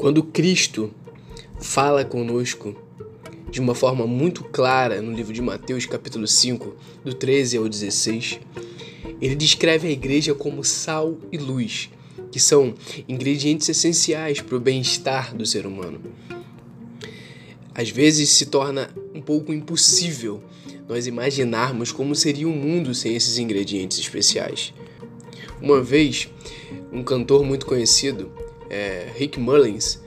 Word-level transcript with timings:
Quando 0.00 0.22
Cristo 0.22 0.90
fala 1.60 2.06
conosco 2.06 2.74
de 3.50 3.60
uma 3.60 3.74
forma 3.74 4.06
muito 4.06 4.42
clara 4.44 5.02
no 5.02 5.12
livro 5.12 5.30
de 5.30 5.42
Mateus, 5.42 5.84
capítulo 5.84 6.26
5, 6.26 6.74
do 7.04 7.12
13 7.12 7.58
ao 7.58 7.68
16, 7.68 8.40
ele 9.20 9.34
descreve 9.34 9.88
a 9.88 9.90
igreja 9.90 10.34
como 10.34 10.64
sal 10.64 11.18
e 11.30 11.36
luz, 11.36 11.90
que 12.32 12.40
são 12.40 12.74
ingredientes 13.06 13.68
essenciais 13.68 14.40
para 14.40 14.56
o 14.56 14.58
bem-estar 14.58 15.36
do 15.36 15.44
ser 15.44 15.66
humano. 15.66 16.00
Às 17.74 17.90
vezes 17.90 18.30
se 18.30 18.46
torna 18.46 18.88
um 19.14 19.20
pouco 19.20 19.52
impossível 19.52 20.42
nós 20.88 21.06
imaginarmos 21.06 21.92
como 21.92 22.14
seria 22.14 22.48
o 22.48 22.50
um 22.50 22.56
mundo 22.56 22.94
sem 22.94 23.14
esses 23.14 23.36
ingredientes 23.36 23.98
especiais. 23.98 24.72
Uma 25.60 25.82
vez, 25.82 26.26
um 26.90 27.02
cantor 27.02 27.44
muito 27.44 27.66
conhecido, 27.66 28.32
é, 28.70 29.08
Rick 29.16 29.38
Mullins, 29.38 29.98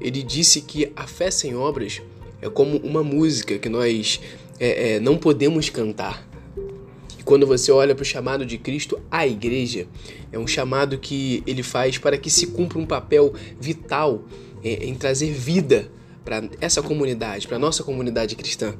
ele 0.00 0.22
disse 0.22 0.62
que 0.62 0.90
a 0.96 1.06
fé 1.06 1.30
sem 1.30 1.54
obras 1.54 2.02
é 2.40 2.48
como 2.48 2.78
uma 2.78 3.02
música 3.02 3.58
que 3.58 3.68
nós 3.68 4.20
é, 4.58 4.94
é, 4.94 5.00
não 5.00 5.16
podemos 5.16 5.68
cantar. 5.68 6.26
E 7.18 7.22
quando 7.22 7.46
você 7.46 7.70
olha 7.70 7.94
para 7.94 8.02
o 8.02 8.06
chamado 8.06 8.44
de 8.44 8.58
Cristo 8.58 8.98
à 9.10 9.26
igreja, 9.26 9.86
é 10.32 10.38
um 10.38 10.46
chamado 10.46 10.98
que 10.98 11.42
ele 11.46 11.62
faz 11.62 11.98
para 11.98 12.18
que 12.18 12.30
se 12.30 12.48
cumpra 12.48 12.78
um 12.78 12.86
papel 12.86 13.32
vital 13.60 14.24
é, 14.64 14.86
em 14.86 14.94
trazer 14.94 15.32
vida 15.32 15.90
para 16.24 16.42
essa 16.60 16.82
comunidade, 16.82 17.46
para 17.46 17.58
nossa 17.58 17.84
comunidade 17.84 18.34
cristã. 18.34 18.74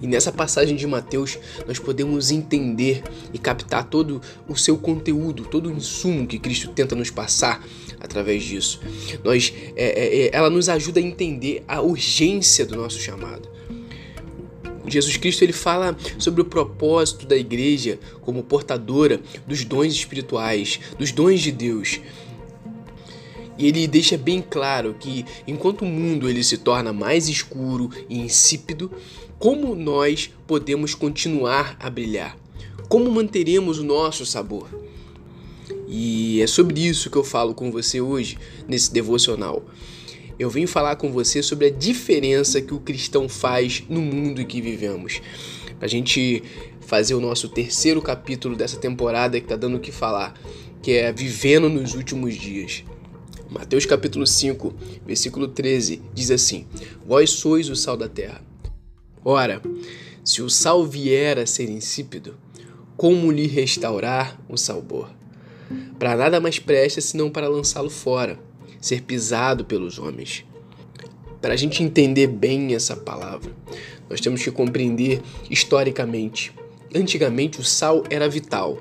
E 0.00 0.06
nessa 0.06 0.30
passagem 0.30 0.76
de 0.76 0.86
Mateus, 0.86 1.38
nós 1.66 1.78
podemos 1.78 2.30
entender 2.30 3.02
e 3.32 3.38
captar 3.38 3.84
todo 3.84 4.20
o 4.46 4.54
seu 4.54 4.76
conteúdo, 4.76 5.44
todo 5.44 5.70
o 5.70 5.72
insumo 5.72 6.26
que 6.26 6.38
Cristo 6.38 6.68
tenta 6.68 6.94
nos 6.94 7.10
passar 7.10 7.64
através 8.06 8.42
disso. 8.42 8.80
Nós, 9.22 9.52
é, 9.76 9.84
é, 9.84 10.26
é, 10.26 10.30
ela 10.32 10.48
nos 10.48 10.68
ajuda 10.68 10.98
a 10.98 11.02
entender 11.02 11.62
a 11.68 11.80
urgência 11.82 12.64
do 12.64 12.76
nosso 12.76 12.98
chamado. 12.98 13.48
Jesus 14.88 15.16
Cristo 15.16 15.42
ele 15.42 15.52
fala 15.52 15.96
sobre 16.18 16.40
o 16.40 16.44
propósito 16.44 17.26
da 17.26 17.36
igreja 17.36 17.98
como 18.20 18.42
portadora 18.42 19.20
dos 19.46 19.64
dons 19.64 19.92
espirituais, 19.92 20.80
dos 20.98 21.12
dons 21.12 21.40
de 21.40 21.50
Deus. 21.50 22.00
E 23.58 23.66
ele 23.66 23.86
deixa 23.86 24.16
bem 24.16 24.42
claro 24.42 24.94
que 24.98 25.24
enquanto 25.46 25.82
o 25.82 25.86
mundo 25.86 26.28
ele 26.28 26.44
se 26.44 26.58
torna 26.58 26.92
mais 26.92 27.28
escuro 27.28 27.90
e 28.08 28.18
insípido, 28.18 28.90
como 29.38 29.74
nós 29.74 30.30
podemos 30.46 30.94
continuar 30.94 31.76
a 31.80 31.90
brilhar? 31.90 32.36
Como 32.88 33.10
manteremos 33.10 33.78
o 33.78 33.84
nosso 33.84 34.24
sabor? 34.24 34.68
E 35.86 36.40
é 36.42 36.46
sobre 36.46 36.80
isso 36.80 37.10
que 37.10 37.16
eu 37.16 37.24
falo 37.24 37.54
com 37.54 37.70
você 37.70 38.00
hoje 38.00 38.38
nesse 38.68 38.92
devocional. 38.92 39.64
Eu 40.38 40.50
vim 40.50 40.66
falar 40.66 40.96
com 40.96 41.10
você 41.10 41.42
sobre 41.42 41.68
a 41.68 41.70
diferença 41.70 42.60
que 42.60 42.74
o 42.74 42.80
cristão 42.80 43.28
faz 43.28 43.84
no 43.88 44.00
mundo 44.00 44.40
em 44.40 44.46
que 44.46 44.60
vivemos. 44.60 45.22
Pra 45.78 45.88
gente 45.88 46.42
fazer 46.80 47.14
o 47.14 47.20
nosso 47.20 47.48
terceiro 47.48 48.02
capítulo 48.02 48.54
dessa 48.54 48.76
temporada 48.76 49.40
que 49.40 49.46
tá 49.46 49.56
dando 49.56 49.76
o 49.76 49.80
que 49.80 49.92
falar, 49.92 50.38
que 50.82 50.92
é 50.92 51.12
Vivendo 51.12 51.68
nos 51.68 51.94
Últimos 51.94 52.34
Dias. 52.34 52.84
Mateus 53.50 53.86
capítulo 53.86 54.26
5, 54.26 54.74
versículo 55.06 55.48
13, 55.48 56.02
diz 56.12 56.30
assim: 56.30 56.66
Vós 57.06 57.30
sois 57.30 57.70
o 57.70 57.76
sal 57.76 57.96
da 57.96 58.08
terra. 58.08 58.42
Ora, 59.24 59.62
se 60.22 60.42
o 60.42 60.50
sal 60.50 60.84
vier 60.84 61.38
a 61.38 61.46
ser 61.46 61.70
insípido, 61.70 62.36
como 62.96 63.30
lhe 63.30 63.46
restaurar 63.46 64.38
o 64.48 64.56
sabor? 64.56 65.15
Para 65.98 66.16
nada 66.16 66.40
mais 66.40 66.58
presta 66.58 67.00
senão 67.00 67.30
para 67.30 67.48
lançá-lo 67.48 67.90
fora, 67.90 68.38
ser 68.80 69.02
pisado 69.02 69.64
pelos 69.64 69.98
homens. 69.98 70.44
Para 71.40 71.54
a 71.54 71.56
gente 71.56 71.82
entender 71.82 72.26
bem 72.26 72.74
essa 72.74 72.96
palavra, 72.96 73.52
nós 74.08 74.20
temos 74.20 74.42
que 74.42 74.50
compreender 74.50 75.20
historicamente. 75.50 76.52
Antigamente 76.94 77.60
o 77.60 77.64
sal 77.64 78.04
era 78.08 78.28
vital, 78.28 78.80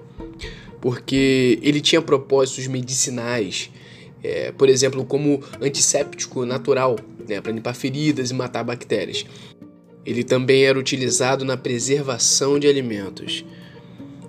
porque 0.81 1.59
ele 1.61 1.81
tinha 1.81 2.01
propósitos 2.01 2.67
medicinais, 2.67 3.69
é, 4.23 4.51
por 4.51 4.69
exemplo, 4.69 5.05
como 5.05 5.43
antisséptico 5.61 6.45
natural, 6.45 6.95
né, 7.27 7.41
para 7.41 7.51
limpar 7.51 7.75
feridas 7.75 8.31
e 8.31 8.33
matar 8.33 8.63
bactérias. 8.63 9.25
Ele 10.05 10.23
também 10.23 10.63
era 10.63 10.77
utilizado 10.77 11.43
na 11.43 11.57
preservação 11.57 12.59
de 12.59 12.67
alimentos, 12.67 13.43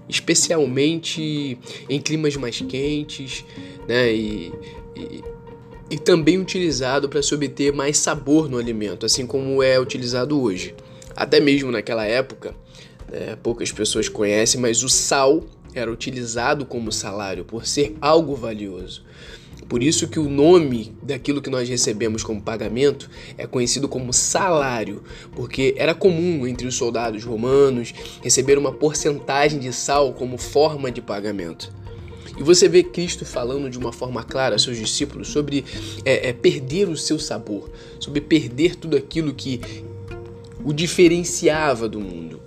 especialmente 0.08 1.58
em 1.88 2.00
climas 2.00 2.36
mais 2.36 2.60
quentes, 2.60 3.44
né? 3.88 4.12
E, 4.12 4.52
e, 4.96 5.24
e 5.90 5.98
também 5.98 6.38
utilizado 6.38 7.08
para 7.08 7.22
se 7.22 7.34
obter 7.34 7.72
mais 7.72 7.98
sabor 7.98 8.48
no 8.48 8.58
alimento, 8.58 9.06
assim 9.06 9.26
como 9.26 9.62
é 9.62 9.78
utilizado 9.78 10.40
hoje. 10.40 10.74
Até 11.14 11.40
mesmo 11.40 11.70
naquela 11.70 12.04
época, 12.04 12.54
né, 13.10 13.36
poucas 13.42 13.70
pessoas 13.70 14.08
conhecem, 14.08 14.60
mas 14.60 14.82
o 14.82 14.88
sal 14.88 15.44
era 15.74 15.90
utilizado 15.90 16.64
como 16.64 16.90
salário 16.90 17.44
por 17.44 17.66
ser 17.66 17.96
algo 18.00 18.34
valioso. 18.34 19.04
Por 19.68 19.82
isso 19.82 20.06
que 20.06 20.18
o 20.18 20.28
nome 20.28 20.94
daquilo 21.02 21.42
que 21.42 21.50
nós 21.50 21.68
recebemos 21.68 22.22
como 22.22 22.40
pagamento 22.40 23.10
é 23.36 23.46
conhecido 23.46 23.88
como 23.88 24.12
salário, 24.12 25.02
porque 25.34 25.74
era 25.76 25.94
comum 25.94 26.46
entre 26.46 26.68
os 26.68 26.76
soldados 26.76 27.24
romanos 27.24 27.92
receber 28.22 28.58
uma 28.58 28.72
porcentagem 28.72 29.58
de 29.58 29.72
sal 29.72 30.12
como 30.12 30.38
forma 30.38 30.90
de 30.90 31.02
pagamento. 31.02 31.72
E 32.38 32.42
você 32.42 32.68
vê 32.68 32.82
Cristo 32.82 33.24
falando 33.24 33.70
de 33.70 33.78
uma 33.78 33.92
forma 33.92 34.22
clara 34.22 34.54
aos 34.54 34.62
seus 34.62 34.76
discípulos 34.76 35.28
sobre 35.28 35.64
é, 36.04 36.28
é, 36.28 36.32
perder 36.32 36.88
o 36.88 36.96
seu 36.96 37.18
sabor, 37.18 37.70
sobre 37.98 38.20
perder 38.20 38.76
tudo 38.76 38.96
aquilo 38.96 39.32
que 39.32 39.60
o 40.62 40.72
diferenciava 40.72 41.88
do 41.88 41.98
mundo. 41.98 42.40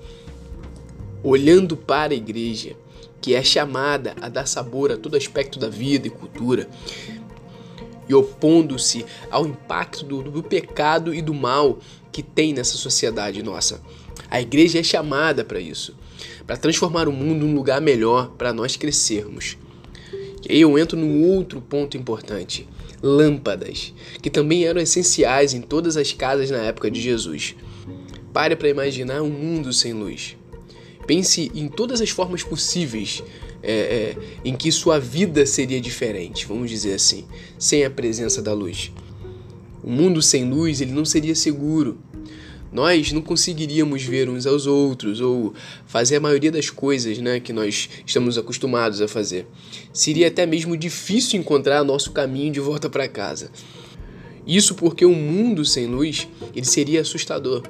Olhando 1.23 1.75
para 1.75 2.13
a 2.13 2.15
igreja, 2.15 2.75
que 3.21 3.35
é 3.35 3.43
chamada 3.43 4.15
a 4.21 4.29
dar 4.29 4.45
sabor 4.45 4.91
a 4.91 4.97
todo 4.97 5.17
aspecto 5.17 5.59
da 5.59 5.69
vida 5.69 6.07
e 6.07 6.11
cultura, 6.11 6.69
e 8.07 8.13
opondo-se 8.13 9.05
ao 9.29 9.45
impacto 9.45 10.03
do, 10.03 10.23
do 10.23 10.41
pecado 10.41 11.13
e 11.13 11.21
do 11.21 11.33
mal 11.33 11.77
que 12.11 12.23
tem 12.23 12.53
nessa 12.53 12.75
sociedade 12.75 13.43
nossa. 13.43 13.81
A 14.29 14.41
igreja 14.41 14.79
é 14.79 14.83
chamada 14.83 15.45
para 15.45 15.59
isso, 15.59 15.95
para 16.45 16.57
transformar 16.57 17.07
o 17.07 17.11
mundo 17.11 17.45
num 17.45 17.55
lugar 17.55 17.79
melhor 17.79 18.31
para 18.37 18.51
nós 18.51 18.75
crescermos. 18.75 19.57
E 20.47 20.53
aí 20.53 20.61
eu 20.61 20.77
entro 20.79 20.97
num 20.97 21.23
outro 21.23 21.61
ponto 21.61 21.97
importante: 21.97 22.67
lâmpadas, 23.01 23.93
que 24.21 24.29
também 24.29 24.65
eram 24.65 24.81
essenciais 24.81 25.53
em 25.53 25.61
todas 25.61 25.95
as 25.95 26.11
casas 26.11 26.49
na 26.49 26.59
época 26.59 26.89
de 26.89 26.99
Jesus. 26.99 27.55
Pare 28.33 28.55
para 28.55 28.69
imaginar 28.69 29.21
um 29.21 29.29
mundo 29.29 29.71
sem 29.71 29.93
luz. 29.93 30.38
Pense 31.09 31.51
em 31.55 31.67
todas 31.67 32.01
as 32.01 32.11
formas 32.11 32.43
possíveis 32.43 33.23
é, 33.63 33.73
é, 33.73 34.17
em 34.45 34.55
que 34.55 34.71
sua 34.71 34.99
vida 34.99 35.43
seria 35.43 35.81
diferente, 35.81 36.45
vamos 36.45 36.69
dizer 36.69 36.93
assim, 36.93 37.25
sem 37.57 37.83
a 37.83 37.89
presença 37.89 38.43
da 38.43 38.53
luz. 38.53 38.91
O 39.83 39.89
mundo 39.89 40.21
sem 40.21 40.47
luz 40.47 40.81
ele 40.81 40.91
não 40.91 41.03
seria 41.03 41.33
seguro. 41.33 41.97
Nós 42.71 43.11
não 43.11 43.23
conseguiríamos 43.23 44.03
ver 44.03 44.29
uns 44.29 44.45
aos 44.45 44.67
outros 44.67 45.19
ou 45.19 45.51
fazer 45.87 46.17
a 46.17 46.19
maioria 46.19 46.51
das 46.51 46.69
coisas 46.69 47.17
né, 47.17 47.39
que 47.39 47.51
nós 47.51 47.89
estamos 48.05 48.37
acostumados 48.37 49.01
a 49.01 49.07
fazer. 49.07 49.47
Seria 49.91 50.27
até 50.27 50.45
mesmo 50.45 50.77
difícil 50.77 51.39
encontrar 51.39 51.83
nosso 51.83 52.11
caminho 52.11 52.53
de 52.53 52.59
volta 52.59 52.87
para 52.87 53.07
casa. 53.07 53.49
Isso 54.45 54.75
porque 54.75 55.07
um 55.07 55.15
mundo 55.15 55.65
sem 55.65 55.87
luz 55.87 56.27
ele 56.55 56.67
seria 56.67 57.01
assustador 57.01 57.63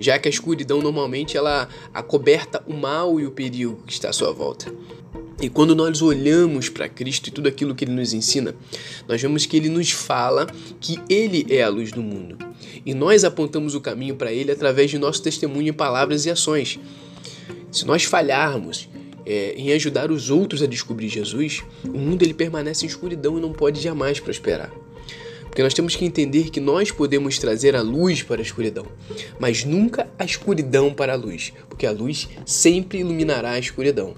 já 0.00 0.18
que 0.18 0.26
a 0.26 0.30
escuridão 0.30 0.80
normalmente 0.80 1.36
ela 1.36 1.68
acoberta 1.94 2.62
o 2.66 2.74
mal 2.74 3.20
e 3.20 3.26
o 3.26 3.30
perigo 3.30 3.82
que 3.86 3.92
está 3.92 4.08
à 4.08 4.12
sua 4.12 4.32
volta. 4.32 4.72
E 5.40 5.48
quando 5.48 5.74
nós 5.74 6.02
olhamos 6.02 6.68
para 6.68 6.88
Cristo 6.88 7.28
e 7.28 7.30
tudo 7.30 7.48
aquilo 7.48 7.74
que 7.74 7.84
ele 7.84 7.92
nos 7.92 8.12
ensina, 8.12 8.54
nós 9.08 9.22
vemos 9.22 9.46
que 9.46 9.56
ele 9.56 9.68
nos 9.70 9.90
fala 9.90 10.46
que 10.78 10.98
ele 11.08 11.46
é 11.48 11.62
a 11.62 11.68
luz 11.68 11.92
do 11.92 12.02
mundo. 12.02 12.36
E 12.84 12.92
nós 12.92 13.24
apontamos 13.24 13.74
o 13.74 13.80
caminho 13.80 14.16
para 14.16 14.32
ele 14.32 14.50
através 14.52 14.90
de 14.90 14.98
nosso 14.98 15.22
testemunho 15.22 15.68
em 15.68 15.72
palavras 15.72 16.26
e 16.26 16.30
ações. 16.30 16.78
Se 17.72 17.86
nós 17.86 18.04
falharmos 18.04 18.88
é, 19.24 19.54
em 19.56 19.72
ajudar 19.72 20.10
os 20.10 20.28
outros 20.28 20.62
a 20.62 20.66
descobrir 20.66 21.08
Jesus, 21.08 21.62
o 21.86 21.98
mundo 21.98 22.22
ele 22.22 22.34
permanece 22.34 22.84
em 22.84 22.88
escuridão 22.88 23.38
e 23.38 23.40
não 23.40 23.52
pode 23.52 23.80
jamais 23.80 24.20
prosperar. 24.20 24.70
Porque 25.50 25.64
nós 25.64 25.74
temos 25.74 25.96
que 25.96 26.04
entender 26.04 26.50
que 26.50 26.60
nós 26.60 26.92
podemos 26.92 27.36
trazer 27.36 27.74
a 27.74 27.82
luz 27.82 28.22
para 28.22 28.40
a 28.40 28.42
escuridão, 28.42 28.86
mas 29.40 29.64
nunca 29.64 30.08
a 30.16 30.24
escuridão 30.24 30.94
para 30.94 31.14
a 31.14 31.16
luz, 31.16 31.52
porque 31.68 31.86
a 31.86 31.90
luz 31.90 32.28
sempre 32.46 33.00
iluminará 33.00 33.50
a 33.50 33.58
escuridão. 33.58 34.14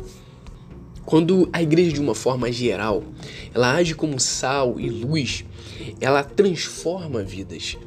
Quando 1.06 1.48
a 1.50 1.62
igreja, 1.62 1.92
de 1.92 2.00
uma 2.00 2.14
forma 2.14 2.52
geral, 2.52 3.02
ela 3.54 3.72
age 3.72 3.94
como 3.94 4.20
sal 4.20 4.78
e 4.78 4.90
luz, 4.90 5.42
ela 6.00 6.22
transforma 6.22 7.22
vidas. 7.22 7.78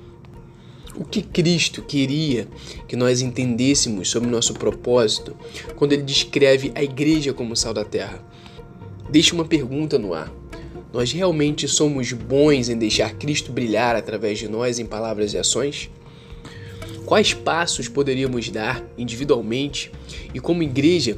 O 0.96 1.06
que 1.06 1.22
Cristo 1.22 1.84
queria 1.84 2.48
que 2.88 2.96
nós 2.96 3.22
entendêssemos 3.22 4.10
sobre 4.10 4.28
nosso 4.28 4.56
propósito 4.56 5.36
quando 5.76 5.94
ele 5.94 6.02
descreve 6.02 6.72
a 6.74 6.84
igreja 6.84 7.32
como 7.32 7.56
sal 7.56 7.76
da 7.76 7.86
terra? 7.86 8.26
Deixa 9.08 9.36
uma 9.36 9.46
pergunta 9.46 10.00
no 10.00 10.16
ar. 10.16 10.34
Nós 10.96 11.12
realmente 11.12 11.68
somos 11.68 12.14
bons 12.14 12.70
em 12.70 12.78
deixar 12.78 13.16
Cristo 13.16 13.52
brilhar 13.52 13.98
através 13.98 14.40
de 14.40 14.48
nós 14.48 14.80
em 14.80 14.86
palavras 14.86 15.34
e 15.34 15.38
ações? 15.38 15.90
Quais 17.06 17.34
passos 17.34 17.90
poderíamos 17.90 18.50
dar 18.50 18.82
individualmente 18.98 19.92
e 20.34 20.40
como 20.40 20.64
igreja 20.64 21.18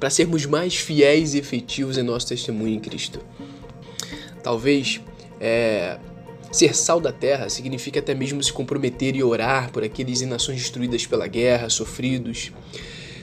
para 0.00 0.10
sermos 0.10 0.44
mais 0.44 0.74
fiéis 0.74 1.34
e 1.34 1.38
efetivos 1.38 1.96
em 1.96 2.02
nosso 2.02 2.26
testemunho 2.26 2.74
em 2.74 2.80
Cristo? 2.80 3.20
Talvez 4.42 5.00
é, 5.40 6.00
ser 6.50 6.74
sal 6.74 7.00
da 7.00 7.12
terra 7.12 7.48
significa 7.48 8.00
até 8.00 8.12
mesmo 8.12 8.42
se 8.42 8.52
comprometer 8.52 9.14
e 9.14 9.22
orar 9.22 9.70
por 9.70 9.84
aqueles 9.84 10.20
em 10.20 10.26
nações 10.26 10.56
destruídas 10.56 11.06
pela 11.06 11.28
guerra, 11.28 11.70
sofridos. 11.70 12.50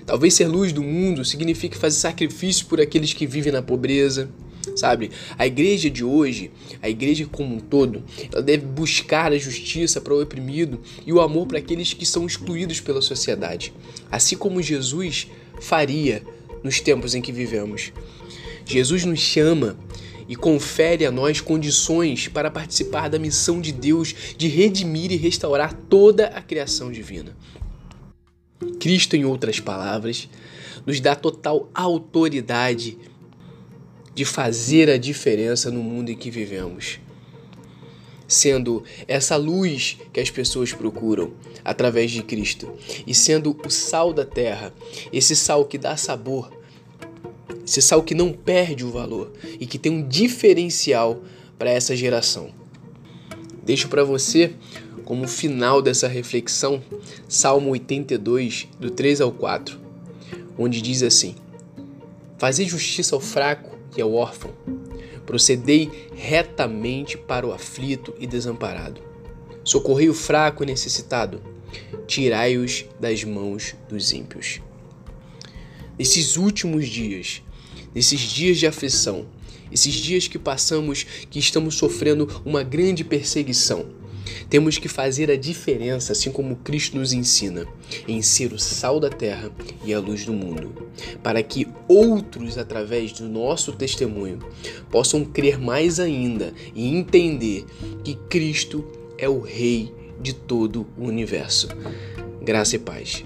Talvez 0.05 0.33
ser 0.33 0.47
luz 0.47 0.71
do 0.71 0.81
mundo 0.81 1.25
signifique 1.25 1.77
fazer 1.77 1.99
sacrifício 1.99 2.67
por 2.67 2.79
aqueles 2.79 3.11
que 3.11 3.27
vivem 3.27 3.51
na 3.51 3.61
pobreza 3.61 4.29
sabe? 4.75 5.11
A 5.37 5.45
igreja 5.45 5.89
de 5.89 6.03
hoje, 6.03 6.51
a 6.81 6.89
igreja 6.89 7.27
como 7.31 7.55
um 7.55 7.59
todo, 7.59 8.03
ela 8.31 8.41
deve 8.41 8.65
buscar 8.65 9.31
a 9.31 9.37
justiça 9.37 10.01
para 10.01 10.13
o 10.13 10.21
oprimido 10.21 10.79
e 11.05 11.13
o 11.13 11.21
amor 11.21 11.47
para 11.47 11.59
aqueles 11.59 11.93
que 11.93 12.05
são 12.05 12.25
excluídos 12.25 12.79
pela 12.79 13.01
sociedade, 13.01 13.73
assim 14.11 14.37
como 14.37 14.61
Jesus 14.61 15.27
faria 15.61 16.23
nos 16.63 16.79
tempos 16.79 17.13
em 17.13 17.21
que 17.21 17.31
vivemos. 17.31 17.91
Jesus 18.65 19.03
nos 19.03 19.19
chama 19.19 19.77
e 20.27 20.35
confere 20.35 21.05
a 21.05 21.11
nós 21.11 21.41
condições 21.41 22.27
para 22.27 22.49
participar 22.49 23.09
da 23.09 23.19
missão 23.19 23.59
de 23.59 23.71
Deus 23.71 24.15
de 24.37 24.47
redimir 24.47 25.11
e 25.11 25.17
restaurar 25.17 25.73
toda 25.89 26.27
a 26.27 26.41
criação 26.41 26.91
divina. 26.91 27.35
Cristo, 28.79 29.15
em 29.15 29.25
outras 29.25 29.59
palavras, 29.59 30.29
nos 30.85 30.99
dá 30.99 31.15
total 31.15 31.69
autoridade 31.73 32.97
de 34.15 34.25
fazer 34.25 34.89
a 34.89 34.97
diferença 34.97 35.71
no 35.71 35.81
mundo 35.81 36.09
em 36.09 36.15
que 36.15 36.29
vivemos. 36.29 36.99
Sendo 38.27 38.83
essa 39.07 39.35
luz 39.35 39.97
que 40.11 40.19
as 40.19 40.29
pessoas 40.29 40.71
procuram 40.73 41.33
através 41.63 42.11
de 42.11 42.23
Cristo 42.23 42.71
e 43.05 43.13
sendo 43.13 43.55
o 43.65 43.69
sal 43.69 44.13
da 44.13 44.25
terra, 44.25 44.73
esse 45.11 45.35
sal 45.35 45.65
que 45.65 45.77
dá 45.77 45.97
sabor, 45.97 46.51
esse 47.65 47.81
sal 47.81 48.03
que 48.03 48.15
não 48.15 48.31
perde 48.31 48.83
o 48.83 48.91
valor 48.91 49.31
e 49.59 49.65
que 49.65 49.77
tem 49.77 49.91
um 49.91 50.07
diferencial 50.07 51.21
para 51.57 51.69
essa 51.69 51.95
geração. 51.95 52.51
Deixo 53.63 53.87
para 53.87 54.03
você, 54.03 54.53
como 55.05 55.27
final 55.27 55.81
dessa 55.81 56.07
reflexão, 56.07 56.83
Salmo 57.29 57.71
82, 57.71 58.67
do 58.79 58.89
3 58.89 59.21
ao 59.21 59.31
4, 59.31 59.79
onde 60.57 60.81
diz 60.81 61.01
assim: 61.01 61.35
Fazer 62.37 62.65
justiça 62.65 63.15
ao 63.15 63.21
fraco 63.21 63.72
que 63.93 64.01
é 64.01 64.05
o 64.05 64.13
órfão. 64.13 64.51
Procedei 65.25 66.09
retamente 66.15 67.17
para 67.17 67.45
o 67.47 67.53
aflito 67.53 68.13
e 68.19 68.27
desamparado. 68.27 69.01
Socorrei 69.63 70.09
o 70.09 70.13
fraco 70.13 70.63
e 70.63 70.65
necessitado. 70.65 71.41
Tirai-os 72.05 72.85
das 72.99 73.23
mãos 73.23 73.75
dos 73.87 74.11
ímpios. 74.11 74.61
Nesses 75.97 76.35
últimos 76.35 76.87
dias, 76.87 77.41
nesses 77.93 78.19
dias 78.19 78.57
de 78.57 78.67
aflição, 78.67 79.25
esses 79.71 79.93
dias 79.93 80.27
que 80.27 80.37
passamos, 80.37 81.03
que 81.29 81.39
estamos 81.39 81.75
sofrendo 81.75 82.41
uma 82.45 82.63
grande 82.63 83.03
perseguição, 83.03 83.85
temos 84.49 84.77
que 84.77 84.87
fazer 84.87 85.29
a 85.31 85.35
diferença, 85.35 86.13
assim 86.13 86.31
como 86.31 86.55
Cristo 86.57 86.97
nos 86.97 87.13
ensina, 87.13 87.65
em 88.07 88.21
ser 88.21 88.53
o 88.53 88.59
sal 88.59 88.99
da 88.99 89.09
terra 89.09 89.51
e 89.83 89.93
a 89.93 89.99
luz 89.99 90.25
do 90.25 90.33
mundo, 90.33 90.87
para 91.21 91.41
que 91.41 91.67
outros, 91.87 92.57
através 92.57 93.11
do 93.11 93.27
nosso 93.27 93.73
testemunho, 93.73 94.39
possam 94.89 95.23
crer 95.25 95.59
mais 95.59 95.99
ainda 95.99 96.53
e 96.75 96.87
entender 96.87 97.65
que 98.03 98.15
Cristo 98.29 98.85
é 99.17 99.27
o 99.27 99.39
Rei 99.39 99.93
de 100.19 100.33
todo 100.33 100.87
o 100.97 101.05
universo. 101.05 101.67
Graça 102.41 102.75
e 102.75 102.79
paz. 102.79 103.23